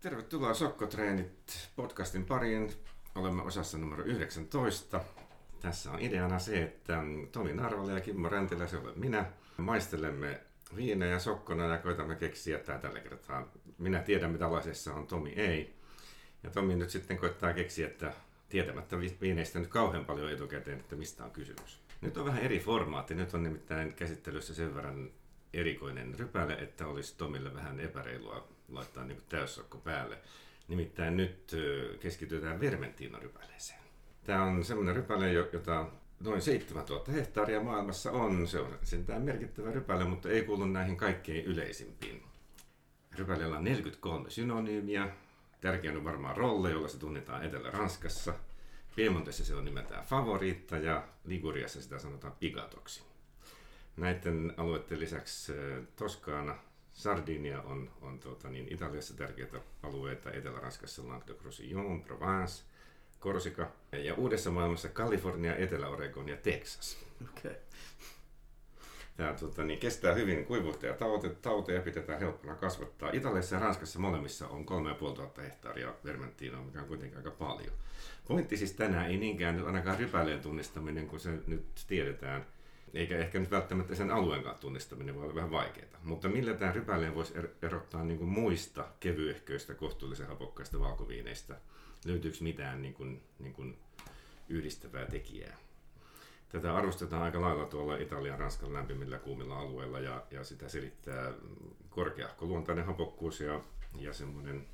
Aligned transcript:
Tervetuloa 0.00 0.54
Sokkotreenit 0.54 1.70
podcastin 1.76 2.24
pariin. 2.24 2.72
Olemme 3.14 3.42
osassa 3.42 3.78
numero 3.78 4.04
19. 4.04 5.00
Tässä 5.60 5.90
on 5.90 6.00
ideana 6.00 6.38
se, 6.38 6.62
että 6.62 7.02
Tomi 7.32 7.52
Narvalle 7.52 7.92
ja 7.92 8.00
Kimmo 8.00 8.28
Räntilä, 8.28 8.66
se 8.66 8.76
olen 8.76 8.98
minä, 8.98 9.32
maistelemme 9.56 10.40
viinejä 10.76 11.18
sokkona 11.18 11.64
ja 11.64 11.78
koitamme 11.78 12.16
keksiä 12.16 12.58
tämä 12.58 12.78
tällä 12.78 13.00
kertaa. 13.00 13.52
Minä 13.78 14.02
tiedän, 14.02 14.30
mitä 14.30 14.52
lasissa 14.52 14.94
on, 14.94 15.06
Tomi 15.06 15.32
ei. 15.32 15.74
Ja 16.42 16.50
Tomi 16.50 16.76
nyt 16.76 16.90
sitten 16.90 17.18
koittaa 17.18 17.52
keksiä, 17.52 17.86
että 17.86 18.12
tietämättä 18.48 18.96
viineistä 19.20 19.58
nyt 19.58 19.68
kauhean 19.68 20.04
paljon 20.04 20.32
etukäteen, 20.32 20.80
että 20.80 20.96
mistä 20.96 21.24
on 21.24 21.30
kysymys. 21.30 21.80
Nyt 22.00 22.16
on 22.16 22.24
vähän 22.24 22.42
eri 22.42 22.60
formaatti. 22.60 23.14
Nyt 23.14 23.34
on 23.34 23.42
nimittäin 23.42 23.92
käsittelyssä 23.92 24.54
sen 24.54 24.74
verran 24.74 25.10
erikoinen 25.52 26.18
rypäle, 26.18 26.52
että 26.52 26.86
olisi 26.86 27.16
Tomille 27.16 27.54
vähän 27.54 27.80
epäreilua 27.80 28.55
laittaa 28.68 29.04
niin 29.04 29.22
täyssokko 29.28 29.78
päälle. 29.78 30.18
Nimittäin 30.68 31.16
nyt 31.16 31.56
keskitytään 32.00 32.60
Vermentino-rypäleeseen. 32.60 33.80
Tämä 34.24 34.42
on 34.42 34.64
semmoinen 34.64 34.96
rypäle, 34.96 35.32
jota 35.32 35.86
noin 36.20 36.42
7000 36.42 37.12
hehtaaria 37.12 37.60
maailmassa 37.60 38.12
on. 38.12 38.48
Se 38.48 38.60
on 38.60 38.78
sentään 38.82 39.22
merkittävä 39.22 39.70
rypäle, 39.70 40.04
mutta 40.04 40.28
ei 40.28 40.42
kuulu 40.42 40.66
näihin 40.66 40.96
kaikkein 40.96 41.44
yleisimpiin. 41.44 42.22
Rypäleellä 43.18 43.56
on 43.56 43.64
43 43.64 44.30
synonyymiä. 44.30 45.08
Tärkein 45.60 45.96
on 45.96 46.04
varmaan 46.04 46.36
rolle, 46.36 46.70
jolla 46.70 46.88
se 46.88 46.98
tunnetaan 46.98 47.44
Etelä-Ranskassa. 47.44 48.34
Piemontessa 48.96 49.44
se 49.44 49.54
on 49.54 49.64
nimeltään 49.64 50.04
favoriitta 50.04 50.76
ja 50.76 51.08
Liguriassa 51.24 51.82
sitä 51.82 51.98
sanotaan 51.98 52.32
pigatoksi. 52.40 53.02
Näiden 53.96 54.54
alueiden 54.56 55.00
lisäksi 55.00 55.52
Toskaana, 55.96 56.58
Sardinia 56.96 57.62
on, 57.62 57.90
on 58.00 58.18
tuota, 58.18 58.48
niin 58.48 58.72
Italiassa 58.72 59.16
tärkeitä 59.16 59.60
alueita, 59.82 60.32
Etelä-Ranskassa 60.32 61.02
Languedoc-Roussillon, 61.02 62.02
Provence, 62.02 62.62
Korsika 63.20 63.70
ja 63.92 64.14
uudessa 64.14 64.50
maailmassa 64.50 64.88
Kalifornia, 64.88 65.56
Etelä-Oregon 65.56 66.28
ja 66.28 66.36
Texas. 66.36 66.98
Okay. 67.38 67.54
Tämä 69.16 69.32
tuota, 69.32 69.64
niin, 69.64 69.78
kestää 69.78 70.14
hyvin 70.14 70.44
kuivuutta 70.44 70.86
ja 70.86 70.94
taute, 70.94 71.28
tauteja 71.28 71.80
pidetään 71.80 72.20
helppona 72.20 72.54
kasvattaa. 72.54 73.10
Italiassa 73.12 73.56
ja 73.56 73.60
Ranskassa 73.60 73.98
molemmissa 73.98 74.48
on 74.48 74.64
3500 74.64 75.44
hehtaaria 75.44 75.94
vermenttiinoa, 76.04 76.64
mikä 76.64 76.80
on 76.80 76.88
kuitenkin 76.88 77.18
aika 77.18 77.30
paljon. 77.30 77.72
Pointti 78.28 78.56
siis 78.56 78.72
tänään 78.72 79.10
ei 79.10 79.16
niinkään 79.16 79.56
nyt 79.56 79.66
ainakaan 79.66 79.98
rypäleen 79.98 80.40
tunnistaminen, 80.40 81.06
kun 81.06 81.20
se 81.20 81.30
nyt 81.46 81.66
tiedetään, 81.88 82.46
eikä 82.96 83.18
ehkä 83.18 83.38
nyt 83.38 83.50
välttämättä 83.50 83.94
sen 83.94 84.10
alueenkaan 84.10 84.58
tunnistaminen 84.58 85.14
voi 85.14 85.24
olla 85.24 85.34
vähän 85.34 85.50
vaikeaa. 85.50 86.00
Mutta 86.02 86.28
millä 86.28 86.54
tämä 86.54 86.72
rypäleen 86.72 87.14
voisi 87.14 87.38
er-, 87.38 87.48
erottaa 87.62 88.04
niin 88.04 88.18
kuin 88.18 88.30
muista 88.30 88.84
kevyehköistä, 89.00 89.74
kohtuullisen 89.74 90.26
hapokkaista 90.26 90.80
valkoviineistä? 90.80 91.56
Löytyykö 92.04 92.38
mitään 92.40 92.82
niin 92.82 92.94
kuin, 92.94 93.22
niin 93.38 93.52
kuin 93.52 93.78
yhdistävää 94.48 95.06
tekijää? 95.06 95.56
Tätä 96.48 96.76
arvostetaan 96.76 97.22
aika 97.22 97.40
lailla 97.40 97.64
tuolla 97.64 97.96
Italian 97.96 98.38
Ranskan 98.38 98.72
lämpimillä 98.72 99.18
kuumilla 99.18 99.58
alueilla 99.58 100.00
ja, 100.00 100.22
ja 100.30 100.44
sitä 100.44 100.68
selittää 100.68 101.32
korkeahko 101.90 102.46
luontainen 102.46 102.84
hapokkuus 102.84 103.40
ja, 103.40 103.60
ja 103.98 104.12
semmoinen 104.12 104.66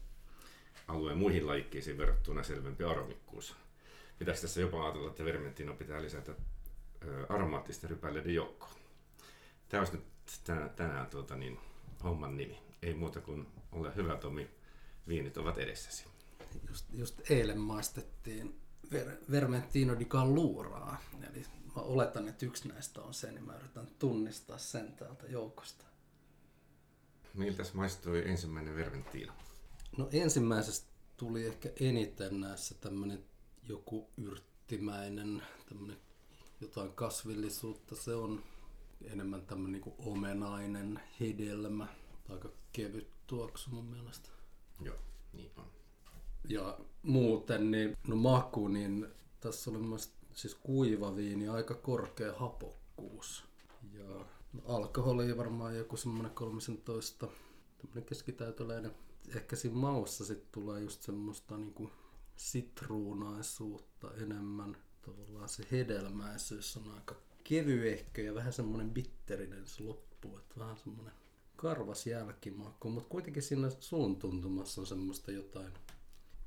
alueen 0.89 1.19
muihin 1.19 1.47
lajikkeisiin 1.47 1.99
verrattuna 1.99 2.43
selvempi 2.43 2.85
aromikkuus. 2.85 3.57
Pitäisi 4.19 4.43
tässä 4.43 4.61
jopa 4.61 4.85
ajatella, 4.85 5.11
että 5.11 5.25
vermentino 5.25 5.75
pitää 5.75 6.03
lisätä 6.03 6.33
aromaattisten 7.29 7.91
rypäleiden 7.91 8.35
joukkoon. 8.35 8.73
Tämä 9.69 9.81
olisi 9.81 9.97
nyt 9.97 10.05
tänään, 10.45 10.71
tänään 10.71 11.07
tuota, 11.07 11.37
niin, 11.37 11.59
homman 12.05 12.37
nimi. 12.37 12.59
Ei 12.83 12.95
muuta 12.95 13.21
kuin 13.21 13.47
ole 13.73 13.97
hyvä 13.97 14.17
Tomi, 14.17 14.51
viinit 15.09 15.37
ovat 15.37 15.59
edessäsi. 15.59 16.05
Just, 16.69 16.87
just 16.93 17.31
eilen 17.31 17.61
maistettiin 17.61 18.61
ver, 18.93 19.17
Vermentino 19.31 19.99
di 19.99 20.05
Calluraa, 20.05 21.01
eli 21.31 21.45
mä 21.77 21.83
oletan, 21.83 22.29
että 22.29 22.47
yksi 22.47 22.69
näistä 22.69 23.01
on 23.03 23.15
se, 23.15 23.33
niin 23.33 23.45
mä 23.45 23.57
yritän 23.57 23.87
tunnistaa 23.99 24.59
sen 24.59 24.93
täältä 24.93 25.27
joukosta. 25.27 25.85
Miltäs 27.35 27.75
maistui 27.75 28.29
ensimmäinen 28.29 28.77
Vermentino? 28.77 29.33
No 29.97 30.09
ensimmäisestä 30.13 30.93
tuli 31.17 31.47
ehkä 31.47 31.69
eniten 31.81 32.41
näissä 32.41 32.75
tämmöinen 32.75 33.25
joku 33.63 34.11
yrttimäinen, 34.17 35.43
tämmöinen 35.69 35.97
jotain 36.63 36.93
kasvillisuutta. 36.93 37.95
Se 37.95 38.15
on 38.15 38.43
enemmän 39.05 39.47
tämmöinen 39.47 39.81
niin 39.81 39.95
omenainen 39.99 41.01
hedelmä. 41.21 41.89
Aika 42.29 42.49
kevyt 42.73 43.09
tuoksu 43.27 43.71
mun 43.71 43.85
mielestä. 43.85 44.29
Joo, 44.81 44.97
niin 45.33 45.51
on. 45.57 45.67
Ja 46.49 46.79
muuten, 47.03 47.71
niin, 47.71 47.97
no 48.09 48.17
maku, 48.17 48.69
niin 48.69 49.07
tässä 49.41 49.71
oli 49.71 49.79
mun 49.79 49.99
siis 50.35 50.55
kuiva 50.55 51.17
viini, 51.17 51.49
aika 51.49 51.75
korkea 51.75 52.35
hapokkuus. 52.39 53.45
Ja 53.93 54.27
no, 54.53 54.63
alkoholi 54.65 55.37
varmaan 55.37 55.77
joku 55.77 55.97
semmoinen 55.97 56.33
13, 56.33 57.29
tämmöinen 57.79 58.05
keskitäytöläinen. 58.05 58.95
Ehkä 59.37 59.57
siinä 59.57 59.77
maussa 59.77 60.25
sitten 60.25 60.49
tulee 60.53 60.81
just 60.81 61.03
semmoista 61.03 61.57
niinku 61.57 61.91
sitruunaisuutta 62.37 64.15
enemmän. 64.15 64.77
Tavallaan 65.03 65.49
se 65.49 65.67
hedelmäisyys 65.71 66.77
on 66.77 66.95
aika 66.95 67.17
kevyehkö 67.45 68.23
ja 68.23 68.35
vähän 68.35 68.53
semmoinen 68.53 68.91
bitterinen 68.91 69.67
se 69.67 69.83
loppu. 69.83 70.39
Että 70.39 70.61
vähän 70.61 70.77
semmoinen 70.77 71.15
karvas 71.57 72.07
jälkimaku, 72.07 72.91
mutta 72.91 73.09
kuitenkin 73.09 73.43
siinä 73.43 73.71
suun 73.71 74.17
tuntumassa 74.17 74.81
on 74.81 74.87
semmoista 74.87 75.31
jotain 75.31 75.73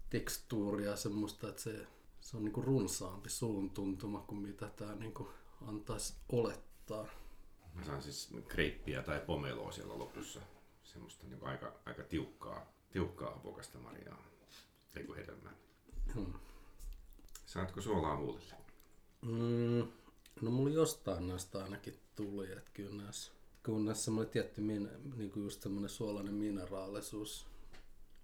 tekstuuria, 0.09 0.95
semmoista, 0.95 1.49
että 1.49 1.61
se 1.61 1.87
se 2.25 2.37
on 2.37 2.43
niinku 2.43 2.61
runsaampi 2.61 3.29
suun 3.29 3.69
tuntuma 3.69 4.19
kuin 4.19 4.41
mitä 4.41 4.69
tämä 4.75 4.95
niinku 4.95 5.29
antaisi 5.67 6.13
olettaa. 6.29 7.07
Mä 7.73 7.83
saan 7.83 8.01
siis 8.01 8.29
kreippiä 8.47 9.03
tai 9.03 9.19
pomeloa 9.19 9.71
siellä 9.71 9.97
lopussa. 9.97 10.39
Semmoista 10.83 11.27
niinku 11.27 11.45
aika, 11.45 11.73
aika 11.85 12.03
tiukkaa, 12.03 12.73
tiukkaa 12.91 13.33
apokasta 13.33 13.79
marjaa. 13.79 14.25
Ei 14.95 15.07
hedelmää. 15.17 15.53
Hmm. 16.13 16.33
Saatko 17.55 17.81
suolaa 17.81 18.17
huulille? 18.17 18.53
Mm, 19.21 19.87
no 20.41 20.51
mulla 20.51 20.73
jostain 20.73 21.27
näistä 21.27 21.63
ainakin 21.63 21.99
tuli, 22.15 22.51
että 22.51 22.71
kyllä 22.73 23.03
näissä, 23.03 23.31
kun 23.65 23.85
näissä 23.85 24.03
semmoinen 24.03 24.31
tietty, 24.31 24.61
niin 24.61 25.31
kuin 25.31 25.43
just 25.43 25.61
semmoinen 25.61 25.89
suolainen 25.89 26.33
mineraalisuus 26.33 27.47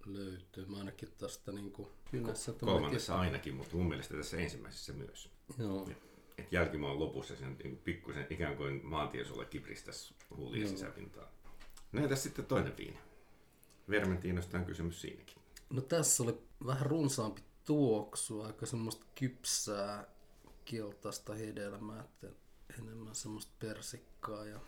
löytyy. 0.06 0.66
Mä 0.66 0.78
ainakin 0.78 1.08
tästä 1.18 1.52
niin 1.52 1.72
kuin 1.72 1.88
kynnässä. 2.10 2.52
Kolmannessa 2.52 3.18
ainakin, 3.18 3.54
mutta 3.54 3.76
mun 3.76 3.88
mielestä 3.88 4.16
tässä 4.16 4.36
ensimmäisessä 4.36 4.92
myös. 4.92 5.30
Joo. 5.58 5.88
Et 6.38 6.52
jälkimaan 6.52 6.98
lopussa 6.98 7.36
sen 7.36 7.56
niin 7.62 7.76
pikkusen 7.76 8.26
ikään 8.30 8.56
kuin 8.56 8.80
maantiesulle 8.86 9.44
kipristäisi 9.44 10.14
huulien 10.36 10.68
sisäpintaa. 10.68 11.28
Näitä 11.92 12.16
sitten 12.16 12.46
toinen 12.46 12.76
viini. 12.76 12.98
Vermentiinosta 13.90 14.58
on 14.58 14.64
kysymys 14.64 15.00
siinäkin. 15.00 15.36
No 15.70 15.80
tässä 15.80 16.22
oli 16.22 16.38
vähän 16.66 16.86
runsaampi 16.86 17.42
tuoksu, 17.64 18.42
aika 18.42 18.66
semmoista 18.66 19.06
kypsää 19.14 20.06
kiltaista 20.64 21.34
hedelmää, 21.34 22.00
että 22.00 22.26
enemmän 22.78 23.14
semmoista 23.14 23.52
persikkaa 23.58 24.44
ja 24.44 24.60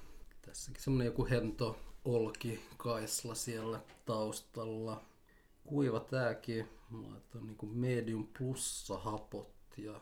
tässäkin 0.43 0.83
semmoinen 0.83 1.07
joku 1.07 1.27
hento 1.31 1.77
olki 2.05 2.61
kaisla 2.77 3.35
siellä 3.35 3.81
taustalla 4.05 5.05
kuiva 5.67 6.01
tääkin. 6.01 6.69
Mä 6.91 7.11
laitoin 7.11 7.47
niin 7.47 7.77
medium 7.77 8.27
plussa 8.39 8.99
hapot 8.99 9.55
ja 9.77 10.01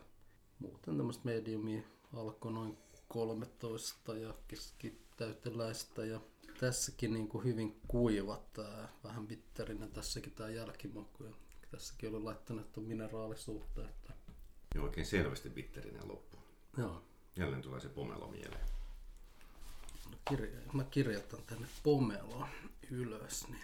muuten 0.59 0.97
tämmöistä 0.97 1.25
mediumia 1.25 1.81
alkoi 2.13 2.51
noin 2.51 2.77
13 3.07 4.15
ja 4.15 4.33
keskitäyteläistä 4.47 6.05
ja 6.05 6.21
tässäkin 6.59 7.13
niin 7.13 7.27
kuin 7.27 7.43
hyvin 7.43 7.81
kuiva 7.87 8.41
tää, 8.53 8.89
vähän 9.03 9.27
bitterinen 9.27 9.91
tässäkin 9.91 10.33
tää 10.33 10.49
jälkimaku 10.49 11.23
ja 11.23 11.33
tässäkin 11.73 12.15
oli 12.15 12.23
laittanut 12.23 12.65
että 12.65 12.79
on 12.79 12.85
mineraalisuutta. 12.87 13.81
Että... 13.81 14.13
Ja 14.75 14.81
oikein 14.81 15.05
selvästi 15.05 15.49
bitterinen 15.49 16.07
loppu. 16.07 16.37
Joo. 16.77 17.03
Jälleen 17.35 17.61
tulee 17.61 17.79
se 17.79 17.89
pomelo 17.89 18.27
mieleen. 18.27 18.65
No, 20.11 20.17
kirja, 20.29 20.61
mä 20.73 20.83
kirjoitan 20.83 21.43
tänne 21.45 21.67
pomelo 21.83 22.47
ylös, 22.91 23.47
niin 23.47 23.61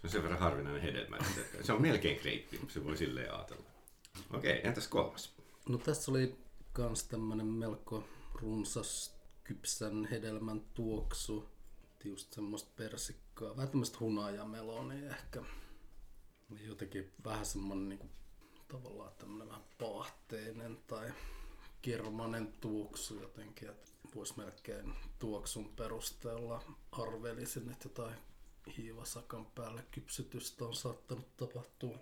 se 0.00 0.06
on 0.06 0.10
sen 0.10 0.22
verran 0.22 0.40
harvinainen 0.40 0.82
hedelmä, 0.82 1.16
että 1.16 1.62
se 1.62 1.72
on 1.72 1.82
melkein 1.82 2.20
kreippi, 2.20 2.60
se 2.68 2.84
voi 2.84 2.96
silleen 2.96 3.34
ajatella. 3.34 3.64
Okei, 4.32 4.60
entäs 4.64 4.88
kolmas? 4.88 5.34
No 5.68 5.78
tässä 5.78 6.10
oli 6.10 6.38
kans 6.72 7.04
tämmönen 7.04 7.46
melko 7.46 8.04
runsas 8.34 9.18
kypsän 9.44 10.08
hedelmän 10.10 10.60
tuoksu. 10.74 11.48
Just 12.04 12.32
semmoista 12.32 12.70
persikkaa, 12.76 13.56
vähän 13.56 13.68
tämmöistä 13.68 13.98
hunajamelonia 14.00 15.10
ehkä. 15.10 15.42
Jotenkin 16.66 17.12
vähän 17.24 17.46
semmonen 17.46 17.88
niinku 17.88 18.06
tavallaan 18.68 19.12
tämmönen 19.18 19.48
vähän 19.48 19.64
paahteinen 19.78 20.78
tai 20.86 21.12
kermanen 21.82 22.52
tuoksu 22.60 23.20
jotenkin, 23.20 23.68
että 23.68 23.90
voisi 24.14 24.34
melkein 24.36 24.92
tuoksun 25.18 25.72
perusteella 25.76 26.62
arvelisin, 26.92 27.70
että 27.70 27.86
jotain 27.86 28.14
hiivasakan 28.76 29.46
päälle 29.46 29.84
kypsytystä 29.90 30.64
on 30.64 30.74
saattanut 30.74 31.36
tapahtua. 31.36 31.98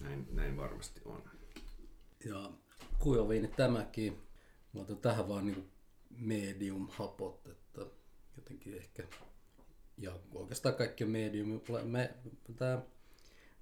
Näin, 0.00 0.26
näin 0.30 0.56
varmasti 0.56 1.00
on. 1.04 1.22
Ja 2.24 2.50
kuivaviini 2.98 3.48
tämäkin, 3.48 4.22
mä 4.72 4.80
otan 4.80 4.98
tähän 4.98 5.28
vaan 5.28 5.46
niin 5.46 5.70
medium 6.10 6.88
hapot, 6.90 7.46
että 7.46 7.86
jotenkin 8.36 8.76
ehkä, 8.76 9.02
ja 9.98 10.18
oikeastaan 10.34 10.74
kaikki 10.74 11.04
on 11.04 11.10
medium, 11.10 11.60
me, 11.84 12.14
tää, 12.56 12.82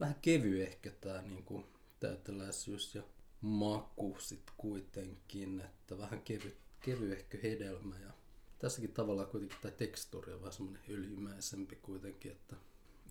vähän 0.03 0.19
kevy 0.23 0.63
ehkä 0.63 0.91
tää 0.91 1.23
niin 1.23 1.45
kuin 1.45 1.65
täyteläisyys 2.01 2.95
ja 2.95 3.03
maku 3.41 4.17
sit 4.19 4.51
kuitenkin, 4.57 5.61
että 5.61 5.99
vähän 5.99 6.23
kevy, 6.23 6.57
kevyehkö 6.81 7.39
hedelmä 7.43 7.99
ja 7.99 8.13
tässäkin 8.59 8.93
tavallaan 8.93 9.29
kuitenkin 9.29 9.59
tämä 9.63 9.73
tekstuuri 9.73 10.33
on 10.33 10.41
vähän 10.41 10.53
semmoinen 10.53 10.83
öljymäisempi 10.89 11.77
kuitenkin, 11.77 12.33
että, 12.33 12.57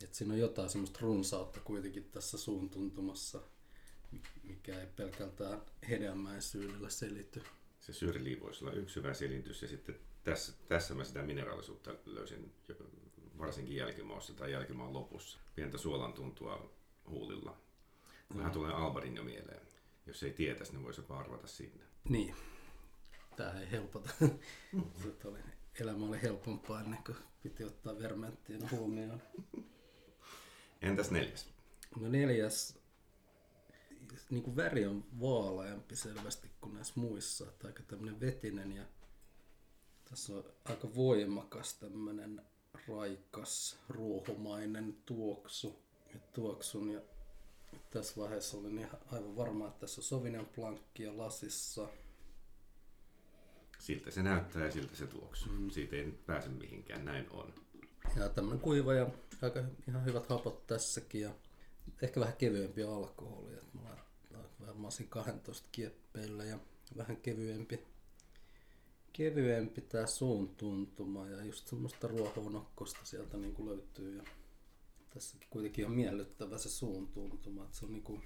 että 0.03 0.17
siinä 0.17 0.33
on 0.33 0.39
jotain 0.39 0.69
semmoista 0.69 0.99
runsautta 1.01 1.59
kuitenkin 1.59 2.03
tässä 2.11 2.37
suun 2.37 2.69
tuntumassa, 2.69 3.41
mikä 4.43 4.79
ei 4.79 4.87
pelkältään 4.95 5.61
hedelmäisyydellä 5.89 6.89
selity. 6.89 7.43
Se 7.79 7.93
syrli 7.93 8.39
voisi 8.41 8.65
olla 8.65 8.73
yksi 8.73 8.95
hyvä 8.95 9.13
selitys 9.13 9.61
ja 9.61 9.67
sitten 9.67 9.99
tässä, 10.23 10.53
tässä 10.67 10.93
mä 10.93 11.03
sitä 11.03 11.21
mineraalisuutta 11.21 11.95
löysin 12.05 12.51
varsinkin 13.37 13.75
jälkimaussa 13.75 14.33
tai 14.33 14.51
jälkimaan 14.51 14.93
lopussa. 14.93 15.39
Pientä 15.55 15.77
suolan 15.77 16.13
tuntua 16.13 16.80
huulilla. 17.09 17.57
Vähän 18.35 18.51
mm. 18.51 18.53
tulee 18.53 18.73
Albarin 18.73 19.15
jo 19.15 19.23
mieleen. 19.23 19.67
Jos 20.05 20.23
ei 20.23 20.33
tietäisi, 20.33 20.71
niin 20.71 20.83
voisi 20.83 21.01
jopa 21.01 21.19
arvata 21.19 21.47
sinne. 21.47 21.83
Niin. 22.09 22.35
Tämä 23.35 23.59
ei 23.59 23.71
helpota. 23.71 24.09
oli, 25.25 25.39
elämä 25.79 26.05
oli 26.05 26.21
helpompaa 26.21 26.81
ennen 26.81 27.03
kuin 27.03 27.17
piti 27.43 27.63
ottaa 27.63 27.99
vermenttiä 27.99 28.57
huomioon. 28.71 29.21
Entäs 30.81 31.11
neljäs? 31.11 31.49
No 31.99 32.09
neljäs, 32.09 32.79
niin 34.29 34.43
kuin 34.43 34.55
väri 34.55 34.85
on 34.85 35.05
vaaleampi 35.19 35.95
selvästi 35.95 36.51
kuin 36.61 36.73
näissä 36.73 36.93
muissa. 36.95 37.49
Että 37.49 37.67
aika 37.67 37.83
tämmöinen 37.83 38.19
vetinen 38.19 38.71
ja 38.71 38.83
tässä 40.09 40.33
on 40.33 40.43
aika 40.65 40.95
voimakas 40.95 41.73
tämmöinen 41.73 42.41
raikas, 42.87 43.79
ruohomainen 43.89 44.97
tuoksu. 45.05 45.83
Ja 46.13 46.19
tuoksun 46.33 46.89
ja 46.89 47.01
tässä 47.91 48.21
vaiheessa 48.21 48.57
olin 48.57 48.79
ihan 48.79 48.97
aivan 49.11 49.35
varma, 49.35 49.67
että 49.67 49.79
tässä 49.79 50.01
on 50.01 50.05
Sauvignon 50.05 50.49
Blancia 50.55 51.17
lasissa. 51.17 51.89
Siltä 53.79 54.11
se 54.11 54.23
näyttää 54.23 54.65
ja 54.65 54.71
siltä 54.71 54.95
se 54.95 55.07
tuoksuu. 55.07 55.53
Mm. 55.53 55.69
Siitä 55.69 55.95
ei 55.95 56.11
pääse 56.25 56.49
mihinkään, 56.49 57.05
näin 57.05 57.27
on. 57.31 57.53
Ja 58.15 58.29
tämmöinen 58.29 58.59
kuiva 58.59 58.93
ja 58.93 59.07
aika 59.41 59.63
ihan 59.87 60.05
hyvät 60.05 60.29
hapot 60.29 60.67
tässäkin 60.67 61.21
ja 61.21 61.31
ehkä 62.01 62.19
vähän 62.19 62.35
kevyempi 62.35 62.83
alkoholi. 62.83 63.53
Että 63.53 63.77
mä 63.77 63.97
varmaan 64.67 64.93
12 65.09 65.67
kieppeillä 65.71 66.43
ja 66.43 66.59
vähän 66.97 67.17
kevyempi, 67.17 67.79
kevyempi 69.13 69.81
tää 69.81 70.05
suun 70.05 70.55
tuntuma 70.55 71.27
ja 71.27 71.45
just 71.45 71.67
semmoista 71.67 72.07
ruohonokkosta 72.07 72.99
sieltä 73.03 73.37
niin 73.37 73.53
kuin 73.53 73.69
löytyy. 73.69 74.17
Ja 74.17 74.23
tässäkin 75.13 75.47
kuitenkin 75.49 75.85
on 75.85 75.91
miellyttävä 75.91 76.57
se 76.57 76.69
suun 76.69 77.07
tuntuma. 77.07 77.63
Että 77.63 77.77
se 77.77 77.85
on 77.85 77.91
niinku, 77.91 78.21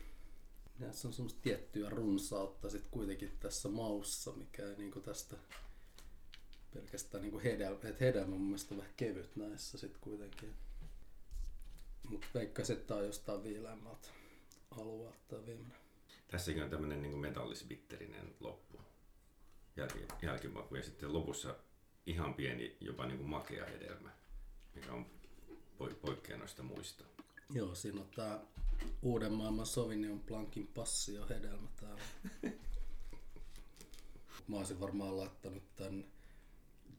se 0.91 1.07
on 1.07 1.13
semmoista 1.13 1.41
tiettyä 1.41 1.89
runsautta 1.89 2.69
sit 2.69 2.87
kuitenkin 2.91 3.37
tässä 3.39 3.69
maussa, 3.69 4.31
mikä 4.31 4.69
ei 4.69 4.75
niinku 4.75 4.99
tästä 4.99 5.35
pelkästään 6.73 7.21
niinku 7.21 7.39
hedelmä, 7.39 7.79
että 7.83 8.05
hedelmä 8.05 8.29
mun 8.29 8.41
mielestä 8.41 8.75
on 8.75 8.79
vähän 8.79 8.93
kevyt 8.97 9.35
näissä 9.35 9.77
sit 9.77 9.97
kuitenkin. 9.97 10.53
Mutta 12.09 12.27
veikkaisin, 12.33 12.77
että 12.77 12.95
on 12.95 13.05
jostain 13.05 13.43
viileämmältä 13.43 14.07
alueelta 14.71 15.19
tämä 15.27 15.45
viimeinen. 15.45 15.77
Tässäkin 16.27 16.63
on 16.63 16.69
tämmöinen 16.69 17.01
niin 17.01 17.17
metallisbitterinen 17.17 18.35
loppu, 18.39 18.81
jälki, 19.77 19.99
jälkimaku 20.21 20.75
ja 20.75 20.83
sitten 20.83 21.13
lopussa 21.13 21.55
ihan 22.05 22.33
pieni, 22.33 22.77
jopa 22.79 23.05
niin 23.05 23.17
kuin 23.17 23.29
makea 23.29 23.65
hedelmä, 23.65 24.11
mikä 24.75 24.93
on 24.93 25.05
poikkeaa 26.01 26.39
noista 26.39 26.63
muista. 26.63 27.03
Joo, 27.53 27.75
siinä 27.75 28.01
on 28.01 28.09
tää 28.15 28.39
uuden 29.01 29.33
maailman 29.33 29.65
Sauvignon 29.65 30.19
Blancin 30.19 30.67
passio 30.67 31.27
hedelmä 31.29 31.67
täällä. 31.81 32.03
Mä 34.47 34.57
olisin 34.57 34.79
varmaan 34.79 35.17
laittanut 35.17 35.75
tän 35.75 36.05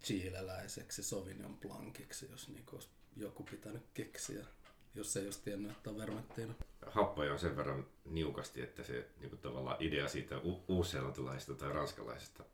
chileläiseksi 0.05 1.03
Sauvignon 1.03 1.59
Blanciksi, 1.59 2.29
jos 2.31 2.49
niinku 2.49 2.77
olisi 2.77 2.89
joku 3.17 3.43
pitänyt 3.43 3.83
keksiä, 3.95 4.47
jos 4.95 5.17
ei 5.17 5.25
olisi 5.25 5.43
tiennyt, 5.43 5.73
että 5.73 5.91
on 5.91 5.99
vermettiina. 5.99 6.55
Happoja 6.87 7.33
on 7.33 7.39
sen 7.39 7.57
verran 7.57 7.87
niukasti, 8.05 8.63
että 8.63 8.85
se 8.85 9.09
niinku 9.21 9.37
tavallaan 9.37 9.77
idea 9.81 10.09
siitä 10.09 10.39
u- 10.39 10.65
uusseelantilaisesta 10.69 11.55
tai 11.55 11.73
ranskalaisesta 11.73 12.45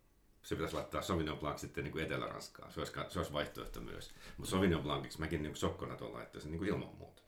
se 0.43 0.55
pitäisi 0.55 0.77
laittaa 0.77 1.03
Sauvignon 1.03 1.39
Blanc 1.39 1.59
sitten 1.59 1.85
niin 1.85 1.93
kuin 1.93 2.05
Etelä-Ranskaan. 2.05 2.73
Se 2.73 2.81
olisi, 2.81 2.93
se 3.09 3.19
olisi 3.19 3.33
vaihtoehto 3.33 3.81
myös. 3.81 4.15
Mutta 4.37 4.50
Sauvignon 4.50 4.83
Blanciksi 4.83 5.21
mäkin 5.21 5.43
niin 5.43 5.56
sokkona 5.56 5.97
tuon 5.97 6.12
laittaisin 6.12 6.50
niin 6.50 6.59
kuin 6.59 6.69
ilman 6.69 6.94
muuta. 6.99 7.23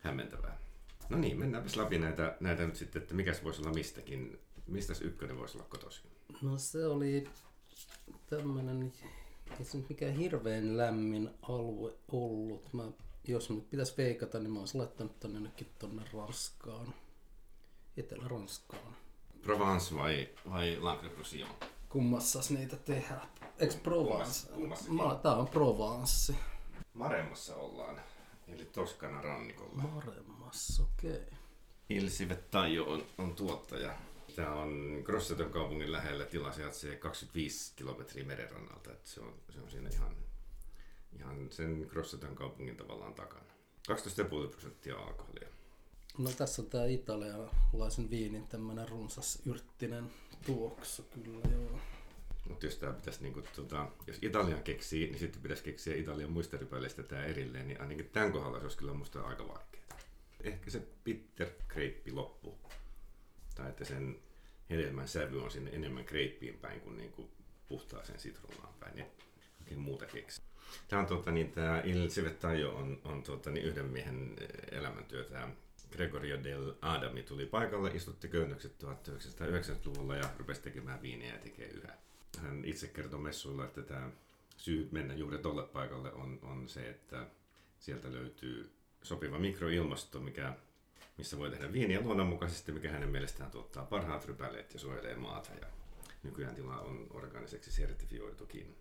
Hämmentävää. 0.00 0.58
No 1.08 1.18
niin, 1.18 1.38
mennäänpäs 1.38 1.76
läpi 1.76 1.98
näitä, 1.98 2.36
näitä 2.40 2.66
nyt 2.66 2.76
sitten, 2.76 3.02
että 3.02 3.14
mikä 3.14 3.34
se 3.34 3.44
voisi 3.44 3.62
olla 3.62 3.72
mistäkin. 3.72 4.38
Mistä 4.66 4.94
ykkönen 5.00 5.38
voisi 5.38 5.58
olla 5.58 5.66
kotosi? 5.68 6.02
No 6.42 6.58
se 6.58 6.86
oli 6.86 7.28
tämmöinen, 8.26 8.92
ei 9.58 9.64
se 9.64 9.78
nyt 9.78 9.88
mikään 9.88 10.14
hirveän 10.14 10.76
lämmin 10.76 11.30
alue 11.42 11.92
ollut. 12.08 12.72
Mä, 12.72 12.82
jos 13.28 13.50
nyt 13.50 13.70
pitäisi 13.70 13.94
veikata, 13.96 14.38
niin 14.38 14.52
mä 14.52 14.58
olisin 14.58 14.80
laittanut 14.80 15.20
tonne 15.20 15.36
jonnekin 15.36 15.68
tonne 15.78 16.02
Ranskaan. 16.12 16.94
Etelä-Ranskaan. 17.96 18.96
Provence 19.42 19.94
vai, 19.94 20.28
vai 20.50 20.76
Languedoc 20.80 21.32
kummassas 21.88 22.50
niitä 22.50 22.76
tehdään. 22.76 23.28
Eikö 23.58 23.74
Provence? 23.82 24.48
Ma, 24.88 25.14
tää 25.14 25.36
on 25.36 25.48
Provence. 25.48 26.34
Maremmassa 26.94 27.56
ollaan, 27.56 28.00
eli 28.48 28.64
Toskana 28.64 29.22
rannikolla. 29.22 29.82
Maremmassa, 29.82 30.82
okei. 30.82 31.12
Okay. 31.12 31.38
Ilsivet 31.88 32.50
Tajo 32.50 32.84
on, 32.84 33.04
on 33.18 33.34
tuottaja. 33.34 33.94
Tämä 34.36 34.54
on 34.54 35.02
Grosseton 35.04 35.50
kaupungin 35.50 35.92
lähellä, 35.92 36.24
tila 36.24 36.52
sijaitsee 36.52 36.96
25 36.96 37.72
kilometriä 37.76 38.24
merenrannalta, 38.24 38.92
että 38.92 39.10
se 39.10 39.20
on, 39.20 39.34
se 39.50 39.60
on 39.60 39.70
siinä 39.70 39.90
ihan, 39.92 40.16
ihan 41.12 41.50
sen 41.50 41.86
Grosseton 41.88 42.34
kaupungin 42.34 42.76
tavallaan 42.76 43.14
takana. 43.14 43.44
12,5 43.90 44.50
prosenttia 44.50 44.96
alkoholia. 44.96 45.48
No 46.18 46.30
tässä 46.30 46.62
on 46.62 46.70
tämä 46.70 46.84
italialaisen 46.84 48.10
viinin 48.10 48.46
tämmöinen 48.46 48.88
runsas 48.88 49.42
yrttinen 49.46 50.10
tuoksu 50.46 51.02
kyllä, 51.02 51.48
joo. 51.52 51.80
Mutta 52.48 52.66
jos 53.06 53.20
niinku, 53.20 53.42
tota, 53.56 53.88
jos 54.06 54.18
Italian 54.22 54.62
keksii, 54.62 55.06
niin 55.06 55.18
sitten 55.18 55.42
pitäisi 55.42 55.62
keksiä 55.62 55.96
Italian 55.96 56.32
muista 56.32 56.56
rypäleistä 56.56 57.02
tämä 57.02 57.24
erilleen, 57.24 57.68
niin 57.68 57.80
ainakin 57.80 58.10
tämän 58.12 58.32
kohdalla 58.32 58.58
se 58.58 58.64
olisi 58.64 58.78
kyllä 58.78 58.94
musta 58.94 59.20
aika 59.20 59.48
vaikeaa. 59.48 59.98
Ehkä 60.40 60.70
se 60.70 60.82
bitter 61.04 61.48
kreippi 61.68 62.12
loppu, 62.12 62.58
tai 63.54 63.68
että 63.68 63.84
sen 63.84 64.18
hedelmän 64.70 65.08
sävy 65.08 65.42
on 65.42 65.50
sinne 65.50 65.70
enemmän 65.70 66.04
kreippiin 66.04 66.58
päin 66.58 66.80
kuin 66.80 66.96
niinku 66.96 67.30
puhtaaseen 67.68 68.20
sitruunaan 68.20 68.74
päin, 68.80 68.94
niin 68.94 69.06
oikein 69.60 69.80
muuta 69.80 70.06
keksi. 70.06 70.42
Tämä 70.88 71.02
on 71.02 71.08
tota, 71.08 71.30
niin, 71.30 71.52
tämä 71.52 71.80
Il 71.84 72.08
Civettaio 72.08 72.76
on, 72.76 73.00
on 73.04 73.22
tota, 73.22 73.50
niin 73.50 73.66
yhden 73.66 73.86
miehen 73.86 74.36
elämäntyö, 74.70 75.24
tämä 75.24 75.48
Gregorio 75.90 76.44
del 76.44 76.74
Adami 76.82 77.22
tuli 77.22 77.46
paikalle, 77.46 77.90
istutti 77.94 78.28
köynnökset 78.28 78.82
1990-luvulla 78.82 80.16
ja 80.16 80.30
rupesi 80.38 80.62
tekemään 80.62 81.02
viiniä 81.02 81.34
ja 81.34 81.40
tekee 81.40 81.68
yhä. 81.68 81.92
Hän 82.38 82.64
itse 82.64 82.88
kertoi 82.88 83.20
messuilla, 83.20 83.64
että 83.64 83.82
tämä 83.82 84.10
syy 84.56 84.88
mennä 84.92 85.14
juuri 85.14 85.38
tolle 85.38 85.62
paikalle 85.62 86.12
on, 86.12 86.38
on 86.42 86.68
se, 86.68 86.88
että 86.90 87.26
sieltä 87.78 88.12
löytyy 88.12 88.72
sopiva 89.02 89.38
mikroilmasto, 89.38 90.20
mikä, 90.20 90.56
missä 91.18 91.38
voi 91.38 91.50
tehdä 91.50 91.72
viiniä 91.72 92.00
luonnonmukaisesti, 92.00 92.72
mikä 92.72 92.90
hänen 92.90 93.08
mielestään 93.08 93.50
tuottaa 93.50 93.84
parhaat 93.84 94.24
rypäleet 94.26 94.74
ja 94.74 94.80
suojelee 94.80 95.14
maata. 95.16 95.50
Ja 95.60 95.66
nykyään 96.22 96.54
tila 96.54 96.80
on 96.80 97.06
organiseksi 97.10 97.72
sertifioitukin. 97.72 98.76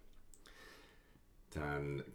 Tämän 1.49 2.05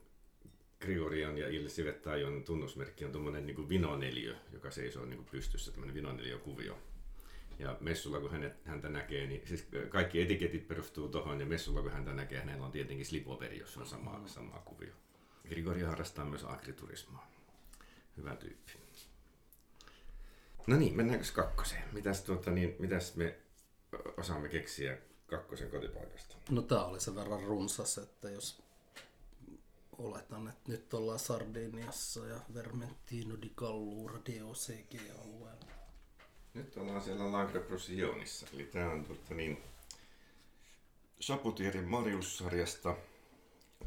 Grigorian 0.83 1.39
ja 1.39 1.49
Il 1.49 1.69
Sivettajon 1.69 2.45
tunnusmerkki 2.45 3.05
on 3.05 3.12
tuommoinen 3.12 3.47
niin 3.47 3.69
vinoneliö, 3.69 4.37
joka 4.53 4.71
seisoo 4.71 5.05
niin 5.05 5.25
pystyssä, 5.25 5.73
tämmöinen 5.73 5.95
vinoneliökuvio. 5.95 6.79
Ja 7.59 7.77
messulla 7.81 8.21
kun 8.21 8.31
hänet, 8.31 8.67
häntä 8.67 8.89
näkee, 8.89 9.27
niin 9.27 9.49
siis 9.49 9.69
kaikki 9.89 10.23
etiketit 10.23 10.69
perustuu 10.69 11.09
tuohon, 11.09 11.41
ja 11.41 11.47
messulla 11.47 11.83
kun 11.83 11.93
häntä 11.93 12.12
näkee, 12.12 12.39
hänellä 12.39 12.67
on 12.67 12.73
tietenkin 12.73 13.07
slipoveri, 13.07 13.59
jossa 13.59 13.81
on 13.81 13.87
sama, 13.87 14.19
mm. 14.19 14.27
sama 14.27 14.59
kuvio. 14.65 14.93
Grigoria 15.49 15.89
harrastaa 15.89 16.25
myös 16.25 16.45
agriturismaa. 16.45 17.31
Hyvä 18.17 18.37
tyyppi. 18.37 18.73
No 20.67 20.77
niin, 20.77 20.97
mennäänkö 20.97 21.27
kakkoseen? 21.33 21.85
Mitäs, 21.93 22.23
tuota, 22.23 22.51
niin, 22.51 22.77
mitäs 22.79 23.17
me 23.17 23.39
osaamme 24.17 24.49
keksiä 24.49 24.99
kakkosen 25.27 25.71
kotipaikasta? 25.71 26.37
No 26.51 26.62
tää 26.62 26.85
oli 26.85 27.01
sen 27.01 27.15
verran 27.15 27.43
runsas, 27.43 27.99
että 27.99 28.31
jos 28.31 28.62
oletan, 30.02 30.49
että 30.49 30.73
nyt 30.73 30.94
ollaan 30.94 31.18
Sardiniassa 31.18 32.26
ja 32.26 32.40
Vermentino 32.54 33.37
di 33.42 33.52
Gallura 33.56 34.18
DOCG-alueella. 34.18 35.66
Nyt 36.54 36.76
ollaan 36.76 37.02
siellä 37.02 37.32
Langre 37.32 37.61
Prosionissa, 37.61 38.47
eli 38.54 38.64
tää 38.64 38.90
on 38.90 39.04
totta 39.04 39.35
niin 39.35 39.62
Saputierin 41.21 41.88
Marius-sarjasta 41.88 42.97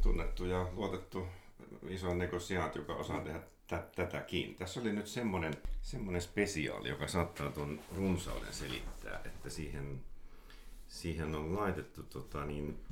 tunnettu 0.02 0.46
ja 0.46 0.68
luotettu 0.74 1.28
iso 1.88 2.14
negosiaat, 2.14 2.76
joka 2.76 2.96
osaa 2.96 3.22
tehdä 3.22 3.42
tä- 3.68 3.88
tätäkin. 3.96 4.56
Tässä 4.56 4.80
oli 4.80 4.94
nyt 4.94 5.08
semmoinen, 5.08 5.54
semmoinen 5.82 6.22
spesiaali, 6.22 6.90
joka 6.90 7.08
saattaa 7.08 7.52
tuon 7.52 7.82
runsauden 7.96 8.54
selittää, 8.54 9.22
että 9.26 9.50
siihen, 9.50 10.04
siihen 10.88 11.36
on 11.36 11.56
laitettu 11.56 12.04
tota, 12.04 12.46
niin, 12.46 12.86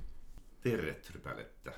terretrypälettä, 0.62 1.74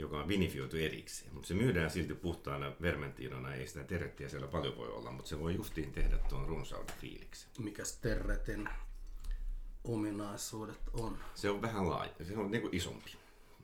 joka 0.00 0.20
on 0.20 0.28
vinifioitu 0.28 0.76
erikseen. 0.76 1.34
Mutta 1.34 1.48
se 1.48 1.54
myydään 1.54 1.90
silti 1.90 2.14
puhtaana 2.14 2.72
vermentinona, 2.82 3.54
ei 3.54 3.66
sitä 3.66 3.84
terrettiä 3.84 4.28
siellä 4.28 4.46
paljon 4.46 4.76
voi 4.76 4.88
olla, 4.88 5.12
mutta 5.12 5.28
se 5.28 5.40
voi 5.40 5.54
justiin 5.54 5.92
tehdä 5.92 6.18
tuon 6.18 6.46
runsauden 6.46 6.94
fiiliksen. 7.00 7.50
Mikäs 7.58 7.98
Terretin 7.98 8.68
ominaisuudet 9.84 10.80
on? 10.92 11.18
Se 11.34 11.50
on 11.50 11.62
vähän 11.62 11.90
laaja, 11.90 12.12
se 12.22 12.36
on 12.36 12.50
niin 12.50 12.62
kuin 12.62 12.74
isompi, 12.74 13.16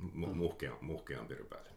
mu- 0.02 0.34
muhkea, 0.34 0.78
muhkeampi 0.80 1.34
rypäle. 1.34 1.70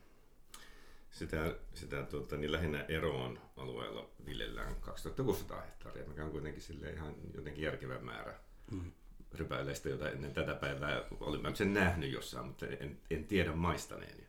Sitä, 1.12 1.56
sitä 1.74 2.04
tuota, 2.04 2.38
niin 2.38 2.51
lähinnä 2.51 2.86
eroon 2.88 3.39
alueella 3.58 4.10
viljellään 4.25 4.75
2600 4.82 5.62
hehtaaria, 5.62 6.08
mikä 6.08 6.25
on 6.25 6.32
kuitenkin 6.32 6.62
sille 6.62 6.89
ihan 6.89 7.16
jotenkin 7.34 7.63
järkevä 7.63 8.00
määrä 8.00 8.34
mm. 8.72 8.92
rypäileistä, 9.34 9.89
jota 9.89 10.10
ennen 10.10 10.34
tätä 10.34 10.56
päivää 10.56 11.04
olin 11.20 11.42
mä 11.42 11.56
sen 11.56 11.74
nähnyt 11.74 12.12
jossain, 12.12 12.46
mutta 12.46 12.68
en, 12.68 13.00
en 13.10 13.25
tiedä 13.25 13.51
maistaneeni. 13.51 14.29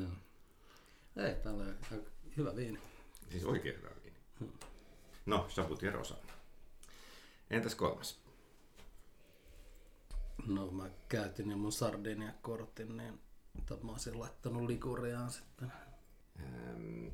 Joo. 0.00 0.10
Ei, 1.16 1.34
täällä 1.34 1.62
on 1.62 1.68
aika 1.68 2.10
hyvä 2.36 2.56
viini. 2.56 2.78
Siis 3.30 3.44
oikein 3.44 3.76
hyvä 3.76 3.90
viini. 4.02 4.18
No, 5.26 5.46
Saputier 5.48 5.92
Rosa. 5.92 6.14
Entäs 7.50 7.74
kolmas? 7.74 8.20
No 10.46 10.70
mä 10.70 10.90
käytin 11.08 11.50
jo 11.50 11.56
mun 11.56 11.72
Sardinia-kortin, 11.72 12.96
niin 12.96 13.20
mutta 13.54 13.76
mä 13.82 13.92
olisin 13.92 14.20
laittanut 14.20 14.62
Liguriaan 14.62 15.30
sitten. 15.30 15.72
Ähm, 16.40 17.06